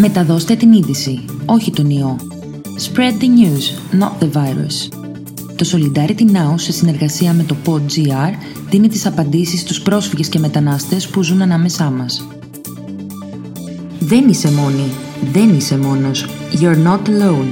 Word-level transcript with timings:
Μεταδώστε 0.00 0.54
την 0.54 0.72
είδηση, 0.72 1.24
όχι 1.46 1.70
τον 1.70 1.90
ιό. 1.90 2.16
Spread 2.62 3.22
the 3.22 3.24
news, 3.24 3.98
not 4.00 4.24
the 4.24 4.30
virus. 4.32 4.88
Το 5.56 5.66
Solidarity 5.72 6.20
Now, 6.20 6.54
σε 6.54 6.72
συνεργασία 6.72 7.32
με 7.32 7.42
το 7.42 7.56
PodGR, 7.66 8.32
δίνει 8.70 8.88
τις 8.88 9.06
απαντήσεις 9.06 9.60
στους 9.60 9.80
πρόσφυγες 9.80 10.28
και 10.28 10.38
μετανάστες 10.38 11.08
που 11.08 11.22
ζουν 11.22 11.42
ανάμεσά 11.42 11.90
μας. 11.90 12.26
Δεν 13.98 14.28
είσαι 14.28 14.50
μόνη. 14.50 14.90
Δεν 15.32 15.54
είσαι 15.54 15.78
μόνος. 15.78 16.26
You're 16.60 16.86
not 16.86 17.08
alone. 17.08 17.48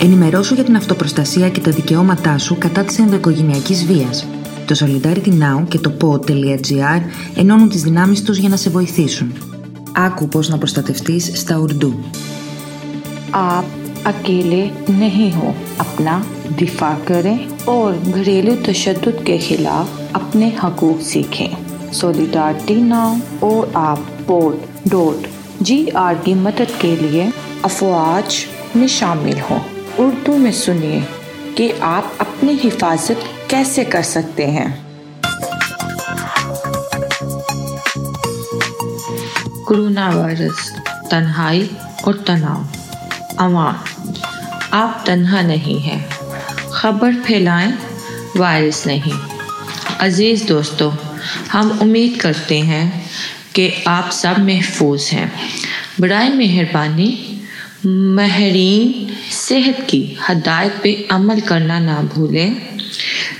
Ενημερώσου 0.00 0.54
για 0.54 0.64
την 0.64 0.76
αυτοπροστασία 0.76 1.48
και 1.48 1.60
τα 1.60 1.70
δικαιώματά 1.70 2.38
σου 2.38 2.56
κατά 2.58 2.84
της 2.84 2.98
ενδοοικογενειακής 2.98 3.84
βίας. 3.84 4.26
Το 4.66 4.76
Solidarity 4.78 5.28
Now 5.28 5.64
και 5.68 5.78
το 5.78 5.92
pod.gr 6.00 7.00
ενώνουν 7.36 7.68
τις 7.68 7.82
δυνάμεις 7.82 8.22
τους 8.22 8.38
για 8.38 8.48
να 8.48 8.56
σε 8.56 8.70
βοηθήσουν. 8.70 9.32
Άκου 9.97 10.27
πώς 10.27 10.49
να 10.49 10.57
προστατευτείς 10.57 11.31
στα 11.33 11.55
Ουρντού. 11.57 11.93
आप 13.35 13.65
अकेले 14.05 14.61
नहीं 14.89 15.31
हो 15.33 15.53
अपना 15.83 16.15
दिफा 16.59 16.89
करें 17.07 17.37
और 17.73 17.95
घरेलू 18.11 18.55
तशद 18.67 19.05
के 19.27 19.37
खिलाफ 19.45 19.99
अपने 20.15 20.49
हकूक 20.63 20.99
सीखें 21.09 21.91
सोलिडारिटी 21.99 22.75
नाउ 22.81 23.47
और 23.47 23.71
आप 23.77 24.05
पोर्ट 24.27 24.89
डॉट 24.91 25.27
जी 25.69 25.77
आर 26.05 26.15
की 26.25 26.33
मदद 26.45 26.77
के 26.81 26.95
लिए 26.95 27.31
अफवाज 27.65 28.43
में 28.75 28.87
शामिल 28.99 29.39
हों 29.49 29.59
उर्दू 30.05 30.37
में 30.45 30.51
सुनिए 30.61 31.01
कि 31.57 31.69
आप 31.95 32.17
अपनी 32.21 32.53
हिफाजत 32.63 33.23
कैसे 33.51 33.83
कर 33.95 34.03
सकते 34.15 34.45
हैं 34.57 34.69
कोरोना 39.68 40.10
वायरस 40.10 40.74
तन्हाई 41.10 41.70
और 42.06 42.24
तनाव। 42.26 42.68
अवाम 43.44 43.80
आप 44.72 45.04
तन्हा 45.06 45.42
नहीं 45.42 45.80
हैं। 45.80 46.10
खबर 46.74 47.14
फैलाएँ 47.14 47.78
वायरस 48.36 48.86
नहीं। 48.86 49.12
अज़ीज़ 50.00 50.46
दोस्तों, 50.46 50.92
हम 51.52 51.78
उम्मीद 51.82 52.20
करते 52.20 52.60
हैं 52.60 53.10
कि 53.54 53.84
आप 53.88 54.10
सब 54.10 54.38
महफूज 54.38 55.02
हैं। 55.02 55.32
बरए 56.00 56.28
मेहरबानी, 56.28 57.40
महरीन 57.86 59.12
सेहत 59.30 59.86
की 59.90 60.18
हदायत 60.28 60.80
पे 60.82 61.08
अमल 61.12 61.40
करना 61.40 61.78
ना 61.78 62.02
भूलें। 62.02 62.56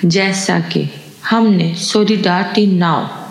जैसा 0.04 0.60
कि 0.60 0.90
हमने 1.30 1.74
सोलिडारिटी 1.74 2.66
नाउ 2.66 3.27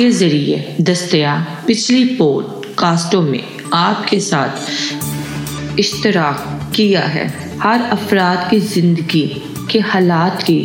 के 0.00 0.10
ज़रिए 0.10 0.76
दस्तयाब 0.80 1.46
पिछली 1.66 2.04
पॉडकास्टों 2.16 3.20
में 3.22 3.42
आपके 3.74 4.18
साथ 4.20 5.78
इश्तराक 5.78 6.72
किया 6.76 7.00
है। 7.06 7.26
हर 7.60 7.80
अफराद 7.92 8.48
की 8.50 8.60
ज़िंदगी 8.60 9.24
के 9.70 9.78
हालात 9.88 10.42
की 10.42 10.58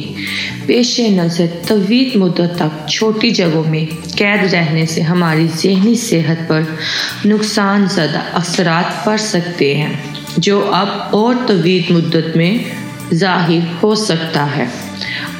पेश 0.68 0.96
नज़र 1.00 1.48
तवील 1.70 2.18
मुद्दत 2.20 2.56
तक 2.60 2.86
छोटी 2.90 3.32
जगहों 3.32 3.64
में 3.66 3.86
कैद 4.18 4.46
रहने 4.54 4.86
से 4.86 5.02
हमारी 5.02 5.48
जहनी 5.48 5.96
सेहत 6.06 6.48
पर 6.52 6.78
नुकसान 7.26 7.88
ज़्यादा 7.88 8.20
असरात 8.40 9.04
पड़ 9.06 9.18
सकते 9.20 9.74
हैं, 9.76 9.94
जो 10.40 10.62
अब 10.62 11.12
और 11.14 11.46
तवील 11.48 11.94
मुद्दत 11.94 12.34
में 12.38 12.66
ज़ाहिर 13.14 13.64
हो 13.84 13.96
सकता 14.08 14.44
है। 14.56 14.85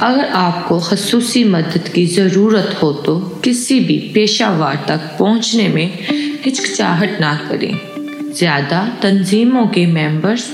अगर 0.02 0.24
आपको 0.36 0.78
खसूसी 0.80 1.42
मदद 1.44 1.88
की 1.88 2.06
ज़रूरत 2.06 2.78
हो 2.82 2.92
तो 3.06 3.18
किसी 3.44 3.78
भी 3.80 3.98
पेशावर 4.14 4.84
तक 4.88 5.16
पहुँचने 5.18 5.68
में 5.68 5.98
हिचकिचाहट 6.44 7.20
ना 7.20 7.34
करें। 7.48 8.32
ज़्यादा 8.32 8.80
तंजीमों 9.02 9.66
के 9.66 9.86
मेंबर्स 9.86 10.50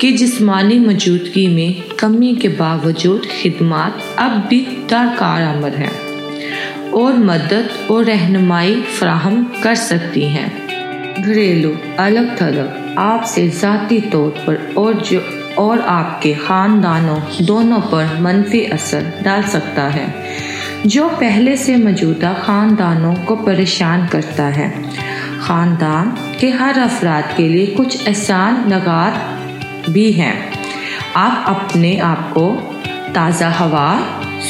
की 0.00 0.10
जिस्मानी 0.12 0.78
मौजूदगी 0.78 1.46
में 1.48 1.96
कमी 2.00 2.34
के 2.36 2.48
बावजूद 2.58 3.26
खिदमत 3.30 4.02
अब 4.18 4.32
भी 4.50 4.60
दरकार 4.90 5.42
आमद 5.42 5.74
हैं 5.74 5.90
और 6.92 7.16
मदद 7.22 7.70
और 7.90 8.04
रहनुमाई 8.04 8.74
फ्राहम 8.98 9.42
कर 9.62 9.74
सकती 9.74 10.22
हैं। 10.28 10.50
घरेलू 11.22 11.76
अलग 11.98 12.40
थलग 12.40 12.94
आपसे 12.98 13.48
ज़ाती 13.50 14.00
तौर 14.10 14.30
पर 14.46 14.74
और 14.78 15.00
जो 15.02 15.20
और 15.58 15.80
आपके 15.80 16.32
ख़ानदानों 16.34 17.18
दोनों 17.46 17.80
पर 17.80 18.18
मनफी 18.20 18.64
असर 18.64 19.12
डाल 19.24 19.42
सकता 19.42 19.82
है। 19.88 20.06
जो 20.86 21.08
पहले 21.08 21.56
से 21.56 21.76
मौजूदा 21.76 22.32
ख़ानदानों 22.34 23.14
को 23.24 23.36
परेशान 23.36 24.06
करता 24.06 24.44
है। 24.44 24.70
ख़ानदान 25.40 26.14
के 26.40 26.50
हर 26.50 26.78
अफराद 26.78 27.34
के 27.36 27.48
लिए 27.48 27.66
कुछ 27.66 28.06
एहसान 28.08 28.68
लगात 28.68 29.90
भी 29.90 30.10
हैं। 30.12 30.34
आप 31.16 31.44
अपने 31.48 31.96
आप 31.98 32.30
को 32.34 32.50
ताज़ा 33.14 33.48
हवा, 33.50 33.88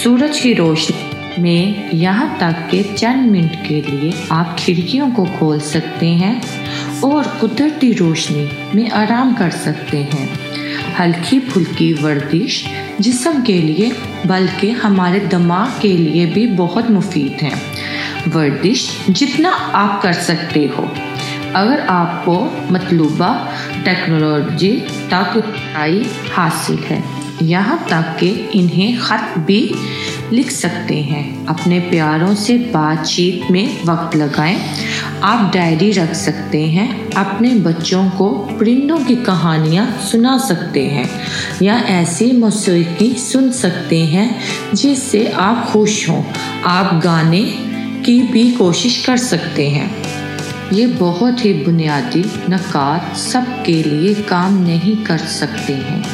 सूरज 0.02 0.40
की 0.40 0.52
रोशनी 0.54 1.42
में 1.42 1.90
यहाँ 1.92 2.28
तक 2.40 2.68
के 2.70 2.82
चंद 2.94 3.30
मिनट 3.30 3.54
के 3.68 3.80
लिए 3.80 4.12
आप 4.32 4.56
खिड़कियों 4.58 5.10
को 5.10 5.24
खोल 5.38 5.58
सकते 5.60 6.06
हैं। 6.06 6.40
और 7.04 7.38
कुदरती 7.40 7.92
रोशनी 7.92 8.50
में 8.74 8.90
आराम 8.90 9.34
कर 9.34 9.50
सकते 9.50 9.96
हैं। 9.96 10.38
हल्की 10.98 11.40
फुल्की 11.40 11.92
वर्जिश 11.92 12.64
जिसम 13.00 13.42
के 13.42 13.58
लिए, 13.62 13.92
बल्कि 14.26 14.70
हमारे 14.70 15.20
दिमाग 15.20 15.82
के 15.82 15.96
लिए 15.96 16.26
भी 16.26 16.46
बहुत 16.46 16.90
मुफीद 16.90 17.42
है। 17.42 17.54
वर्जिश 18.28 19.06
जितना 19.10 19.50
आप 19.50 20.02
कर 20.02 20.12
सकते 20.12 20.72
हो। 20.78 20.92
अगर 21.54 21.80
आपको 21.80 22.52
मतलूबा 22.72 23.48
टेक्नोलॉजी 23.84 24.72
तक 25.14 25.54
आई 25.76 26.06
हासिल 26.32 26.78
है, 26.78 27.04
यहाँ 27.42 27.84
तक 27.90 28.16
कि 28.20 28.28
इन्हें 28.28 28.98
ख़त 28.98 29.34
भी 29.38 29.74
लिख 30.32 30.50
सकते 30.50 30.94
हैं। 30.94 31.46
अपने 31.46 31.80
प्यारों 31.80 32.34
से 32.34 32.58
बातचीत 32.58 33.50
में 33.50 33.84
वक्त 33.84 34.16
लगाएँ। 34.16 34.60
आप 35.22 35.54
डायरी 35.54 35.92
रख 35.92 36.14
सकते 36.14 36.66
हैं, 36.66 37.10
अपने 37.10 37.54
बच्चों 37.54 38.10
को 38.10 38.30
परिंदों 38.30 38.98
की 38.98 39.16
कहानियाँ 39.16 40.00
सुना 40.12 40.38
सकते 40.38 40.86
हैं, 40.86 41.10
या 41.62 41.74
ऐसी 41.74 42.32
मौसीकी 42.32 43.14
सुन 43.14 43.52
सकते 43.52 44.00
हैं, 44.00 44.40
जिससे 44.74 45.28
आप 45.28 45.70
खुश 45.70 46.08
हों। 46.10 46.24
आप 46.62 47.00
गाने 47.04 47.42
की 48.06 48.22
भी 48.22 48.52
कोशिश 48.52 49.06
कर 49.06 49.16
सकते 49.16 49.68
हैं। 49.68 50.16
ये 50.72 50.86
बहुत 50.86 51.44
ही 51.44 51.52
बुनियादी, 51.52 52.30
नकार 52.50 53.16
सबके 53.16 53.82
लिए 53.82 54.14
काम 54.14 54.62
नहीं 54.62 54.96
कर 54.96 55.18
सकते 55.18 55.72
हैं। 55.72 56.04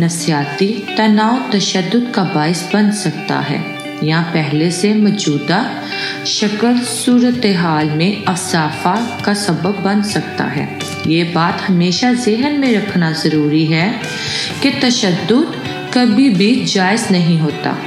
नसियाती, 0.00 0.84
तनाव 0.98 1.52
तशद 1.52 2.12
का 2.14 2.24
बायस 2.24 2.70
बन 2.74 2.90
सकता 2.90 3.40
है। 3.40 3.71
या 4.02 4.20
पहले 4.22 4.70
से 4.70 4.94
मौजूदा 4.94 5.84
शक्ल 6.26 6.78
सूरत 6.78 7.46
हाल 7.56 7.90
में 7.90 8.24
असाफा 8.24 9.20
का 9.24 9.34
सबब 9.34 9.82
बन 9.84 10.02
सकता 10.02 10.44
है। 10.44 10.78
ये 11.06 11.24
बात 11.24 11.60
हमेशा 11.60 12.12
जहन 12.12 12.60
में 12.60 12.76
रखना 12.76 13.12
ज़रूरी 13.12 13.66
है 13.66 14.00
कि 14.62 14.70
तशद 14.70 15.28
कभी 15.94 16.30
भी 16.30 16.64
जायज़ 16.64 17.10
नहीं 17.10 17.38
होता। 17.38 17.78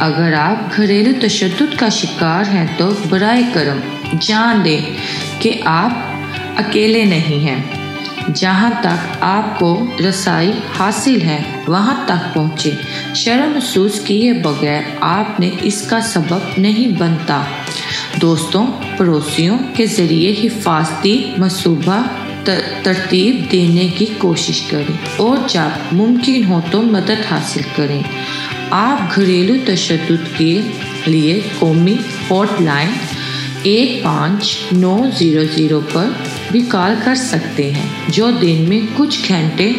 अगर 0.00 0.34
आप 0.34 0.70
घरेलू 0.74 1.12
तशद 1.12 1.76
का 1.80 1.88
शिकार 1.88 2.44
हैं 2.44 2.76
तो 2.76 2.86
बर 2.86 3.52
करम 3.52 4.18
जान 4.18 4.62
दें 4.62 4.96
कि 5.38 5.60
आप 5.66 6.06
अकेले 6.58 7.04
नहीं 7.04 7.40
हैं। 7.40 7.79
जहाँ 8.30 8.70
तक 8.82 9.20
आपको 9.24 9.96
रसाई 10.00 10.52
हासिल 10.74 11.20
है, 11.20 11.64
वहाँ 11.68 12.06
तक 12.08 12.32
पहुँचे। 12.34 12.76
शर्म 13.16 13.52
महसूस 13.52 13.98
किए 13.98 14.32
बगैर 14.42 14.98
आपने 15.02 15.48
इसका 15.64 16.00
सबब 16.00 16.54
नहीं 16.58 16.92
बनता। 16.96 17.44
दोस्तों, 18.18 18.64
पड़ोसियों 18.98 19.58
के 19.76 19.86
ज़रिए 19.88 20.30
हिफाजती 20.32 21.14
मनसूबा 21.38 22.00
तरतीब 22.46 23.46
देने 23.50 23.88
की 23.90 24.06
कोशिश 24.16 24.60
करें 24.70 25.16
और 25.20 25.46
जब 25.48 25.90
मुमकिन 25.92 26.44
हो 26.44 26.60
तो 26.72 26.82
मदद 26.82 27.24
हासिल 27.28 27.64
करें। 27.76 28.04
आप 28.72 29.12
घरेलू 29.12 29.56
तशद 29.66 30.06
के 30.38 30.52
लिए 31.10 31.40
कौमी 31.60 31.98
हॉटलाइन 32.30 32.94
एक 33.66 34.02
पाँच 34.04 34.56
नौ 34.72 34.96
ज़ीरो 35.10 35.44
ज़ीरो 35.46 35.80
पर 35.80 36.14
भी 36.52 36.60
कॉल 36.68 36.94
कर 37.00 37.14
सकते 37.16 37.70
हैं, 37.72 38.10
जो 38.10 38.30
दिन 38.32 38.68
में 38.68 38.94
कुछ 38.94 39.30
घंटे 39.30 39.74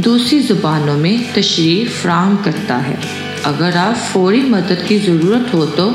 दूसरी 0.00 0.40
ज़ुबानों 0.40 0.96
में 0.96 1.32
तशरी 1.32 1.84
फ्राहम 1.92 2.36
करता 2.36 2.76
है। 2.80 2.98
अगर 3.44 3.76
आप 3.76 3.94
फौरी 4.12 4.42
मदद 4.50 4.84
की 4.88 4.98
ज़रूरत 4.98 5.50
हो 5.54 5.64
तो 5.68 5.88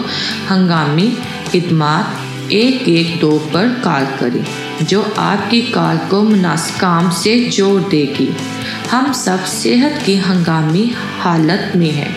हंगामी 0.49 1.07
खदमात 1.47 2.51
एक 2.51 2.87
एक 2.89 3.19
दो 3.19 3.37
पर 3.53 3.67
कॉल 3.83 4.05
करें, 4.19 4.45
जो 4.83 5.01
आपकी 5.19 5.61
कॉल 5.71 5.97
को 6.09 6.21
मुनासिब 6.23 6.79
काम 6.79 7.09
से 7.13 7.39
जोड़ 7.49 7.81
देगी। 7.83 8.29
हम 8.91 9.11
सब 9.15 9.43
सेहत 9.47 10.01
की 10.05 10.15
हंगामी 10.19 10.89
हालत 11.19 11.71
में 11.75 11.91
हैं। 11.91 12.13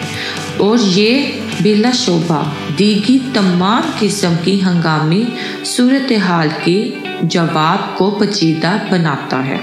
और 0.61 0.81
ये 0.81 1.43
बिला 1.63 1.91
शोभा 1.91 2.57
दीगी 2.77 3.19
तमाम 3.19 4.01
किस्म 4.01 4.37
की 4.37 4.59
हंगामी 4.59 5.29
सूरत 5.65 6.09
हाल 6.13 6.49
की 6.49 7.03
जवाब 7.25 7.95
को 7.99 8.11
पचीदा 8.11 8.89
बनाता 8.91 9.37
है। 9.37 9.61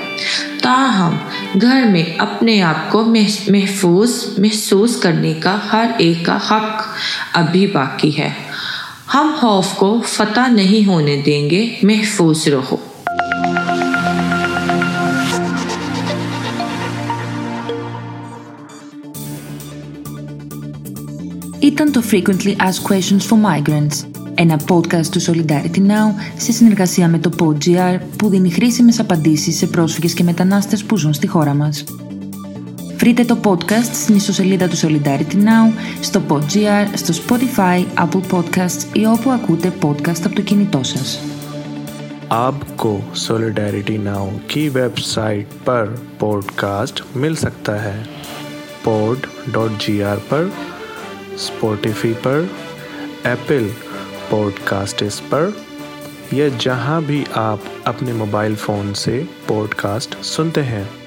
ताहम, 0.64 1.20
घर 1.58 1.86
में 1.86 2.18
अपने 2.18 2.60
आप 2.60 2.90
को 2.92 3.06
महफूज, 3.06 4.26
महसूस 4.40 4.96
करने 4.96 5.34
का 5.34 5.62
हर 5.66 6.02
एक 6.02 6.26
का 6.26 6.42
हक 6.52 6.96
अभी 7.36 7.68
बाकी 7.68 8.12
है। 8.12 8.36
हम 9.12 9.38
खौफ 9.38 9.74
को 9.74 10.00
फतह 10.00 10.48
नहीं 10.48 10.84
होने 10.84 11.18
देंगे, 11.18 11.80
महफूज 11.86 12.50
रहो। 12.50 12.89
Ήταν 21.59 21.93
το 21.93 22.03
Frequently 22.11 22.57
Asked 22.57 22.93
Questions 22.93 23.23
for 23.29 23.37
Migrants, 23.37 24.09
ένα 24.35 24.61
podcast 24.69 25.07
του 25.07 25.23
Solidarity 25.23 25.79
Now 25.79 26.15
σε 26.37 26.53
συνεργασία 26.53 27.09
με 27.09 27.19
το 27.19 27.31
PodGR 27.39 27.99
που 28.17 28.29
δίνει 28.29 28.51
χρήσιμες 28.51 29.01
απαντήσεις 29.01 29.57
σε 29.57 29.67
πρόσφυγες 29.67 30.15
και 30.15 30.23
μετανάστες 30.23 30.85
που 30.85 30.97
ζουν 30.97 31.13
στη 31.13 31.27
χώρα 31.27 31.55
μας. 31.55 31.85
Βρείτε 32.97 33.25
το 33.25 33.39
podcast 33.45 33.93
στην 33.93 34.17
ιστοσελίδα 34.17 34.69
του 34.69 34.77
Solidarity 34.77 35.35
Now, 35.35 35.73
στο 36.01 36.23
PodGR, 36.29 36.87
στο 36.95 37.15
Spotify, 37.27 37.85
Apple 38.05 38.39
Podcasts 38.39 38.97
ή 38.97 39.07
όπου 39.07 39.31
ακούτε 39.31 39.73
podcast 39.83 40.21
από 40.25 40.35
το 40.35 40.41
κινητό 40.43 40.83
σας. 40.83 41.19
आपको 42.29 43.03
Solidarity 43.29 43.99
Now 44.09 44.25
की 44.51 44.69
वेबसाइट 44.69 45.47
पर 45.67 45.85
पॉडकास्ट 46.19 47.03
मिल 47.17 47.35
सकता 47.35 47.73
है 47.73 47.97
pod.gr 48.87 50.19
पर 50.31 50.51
स्पॉटिफी 51.40 52.14
पर 52.14 52.50
एप्पल 53.26 53.70
पॉडकास्टिस 54.32 55.20
पर, 55.20 55.54
या 56.34 56.50
जहाँ 56.50 57.04
भी 57.04 57.26
आप 57.36 57.64
अपने 57.88 58.14
मोबाइल 58.14 58.56
फ़ोन 58.56 58.94
से 58.94 59.28
पॉडकास्ट 59.48 60.16
सुनते 60.16 60.62
हैं। 60.62 60.99